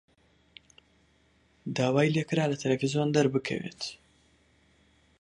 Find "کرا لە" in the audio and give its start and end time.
2.29-2.57